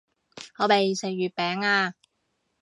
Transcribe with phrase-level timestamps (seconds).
[0.03, 0.05] 我未
[0.95, 1.93] 食月餅啊